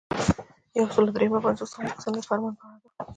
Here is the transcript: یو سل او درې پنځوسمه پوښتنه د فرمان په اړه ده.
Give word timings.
یو 0.77 0.85
سل 0.93 1.03
او 1.07 1.13
درې 1.15 1.27
پنځوسمه 1.47 1.89
پوښتنه 1.93 2.17
د 2.21 2.27
فرمان 2.29 2.53
په 2.59 2.63
اړه 2.71 2.77
ده. 2.83 2.89